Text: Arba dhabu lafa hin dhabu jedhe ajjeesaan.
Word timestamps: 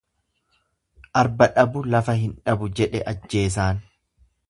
Arba 1.21 1.49
dhabu 1.59 1.85
lafa 1.97 2.17
hin 2.25 2.35
dhabu 2.49 2.73
jedhe 2.81 3.07
ajjeesaan. 3.15 3.89